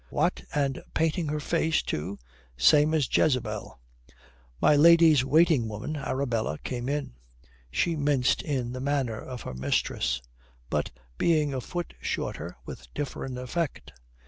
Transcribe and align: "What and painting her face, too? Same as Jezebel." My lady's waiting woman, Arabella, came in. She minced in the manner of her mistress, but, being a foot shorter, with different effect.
"What 0.09 0.43
and 0.55 0.81
painting 0.95 1.27
her 1.27 1.39
face, 1.39 1.83
too? 1.83 2.17
Same 2.57 2.95
as 2.95 3.07
Jezebel." 3.15 3.79
My 4.59 4.75
lady's 4.75 5.23
waiting 5.23 5.67
woman, 5.69 5.95
Arabella, 5.95 6.57
came 6.63 6.89
in. 6.89 7.13
She 7.69 7.95
minced 7.95 8.41
in 8.41 8.71
the 8.71 8.81
manner 8.81 9.19
of 9.21 9.43
her 9.43 9.53
mistress, 9.53 10.19
but, 10.71 10.89
being 11.19 11.53
a 11.53 11.61
foot 11.61 11.93
shorter, 12.01 12.57
with 12.65 12.91
different 12.95 13.37
effect. 13.37 13.91